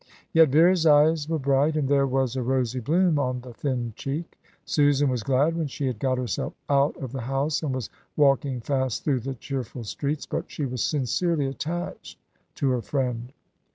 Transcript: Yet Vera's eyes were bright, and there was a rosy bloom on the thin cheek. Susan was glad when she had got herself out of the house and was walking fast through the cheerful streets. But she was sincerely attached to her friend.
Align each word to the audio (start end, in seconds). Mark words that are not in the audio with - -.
Yet 0.33 0.49
Vera's 0.49 0.87
eyes 0.87 1.29
were 1.29 1.37
bright, 1.37 1.75
and 1.77 1.87
there 1.87 2.07
was 2.07 2.35
a 2.35 2.41
rosy 2.41 2.79
bloom 2.79 3.19
on 3.19 3.41
the 3.41 3.53
thin 3.53 3.93
cheek. 3.95 4.35
Susan 4.65 5.09
was 5.09 5.21
glad 5.21 5.55
when 5.55 5.67
she 5.67 5.85
had 5.85 5.99
got 5.99 6.17
herself 6.17 6.55
out 6.67 6.97
of 6.97 7.11
the 7.11 7.21
house 7.21 7.61
and 7.61 7.71
was 7.71 7.91
walking 8.17 8.61
fast 8.61 9.03
through 9.03 9.19
the 9.19 9.35
cheerful 9.35 9.83
streets. 9.83 10.25
But 10.25 10.49
she 10.49 10.65
was 10.65 10.81
sincerely 10.81 11.45
attached 11.45 12.17
to 12.55 12.71
her 12.71 12.81
friend. 12.81 13.31